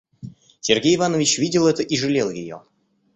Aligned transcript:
Сергей 0.61 0.95
Иванович 0.95 1.37
видел 1.37 1.67
это 1.67 1.83
и 1.83 1.95
жалел 1.95 2.31
ее. 2.31 2.63